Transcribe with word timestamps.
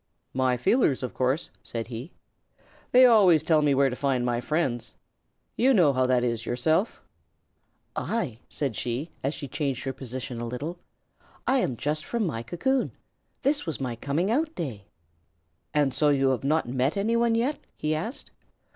"My 0.33 0.57
feelers, 0.57 1.03
of 1.03 1.13
course," 1.13 1.51
said 1.61 1.85
he. 1.89 2.11
"They 2.91 3.05
always 3.05 3.43
tell 3.43 3.61
me 3.61 3.75
where 3.75 3.91
to 3.91 3.95
find 3.95 4.25
my 4.25 4.41
friends. 4.41 4.95
You 5.55 5.75
know 5.75 5.93
how 5.93 6.07
that 6.07 6.23
is 6.23 6.43
yourself." 6.43 7.03
"I?" 7.95 8.39
said 8.49 8.75
she, 8.75 9.11
as 9.23 9.35
she 9.35 9.47
changed 9.47 9.83
her 9.83 9.93
position 9.93 10.41
a 10.41 10.47
little. 10.47 10.79
"I 11.45 11.59
am 11.59 11.77
just 11.77 12.03
from 12.03 12.25
my 12.25 12.41
cocoon. 12.41 12.93
This 13.43 13.67
was 13.67 13.79
my 13.79 13.95
coming 13.95 14.31
out 14.31 14.55
day." 14.55 14.85
"And 15.71 15.93
so 15.93 16.09
you 16.09 16.29
have 16.29 16.43
not 16.43 16.67
met 16.67 16.97
any 16.97 17.15
one 17.15 17.35
yet?" 17.35 17.59
he 17.77 17.93
asked. 17.93 18.31